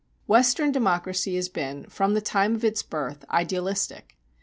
Western 0.25 0.71
democracy 0.71 1.35
has 1.35 1.47
been 1.47 1.85
from 1.87 2.15
the 2.15 2.21
time 2.21 2.55
of 2.55 2.65
its 2.65 2.81
birth 2.81 3.23
idealistic. 3.29 4.17